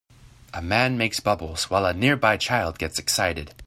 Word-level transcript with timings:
A 0.51 0.63
man 0.63 0.97
makes 0.97 1.19
bubbles, 1.19 1.69
while 1.69 1.85
a 1.85 1.93
nearby 1.93 2.35
child 2.35 2.79
gets 2.79 2.97
excited. 2.97 3.53